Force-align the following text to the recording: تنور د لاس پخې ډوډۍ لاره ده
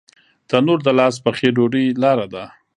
تنور 0.49 0.79
د 0.83 0.89
لاس 0.99 1.15
پخې 1.25 1.47
ډوډۍ 1.55 1.85
لاره 2.03 2.27
ده 2.33 2.43